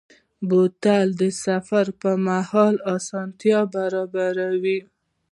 بوتل 0.47 1.07
د 1.21 1.21
سفر 1.43 1.85
پر 1.99 2.15
مهال 2.27 2.75
آسانتیا 2.95 3.59
برابروي. 3.73 4.79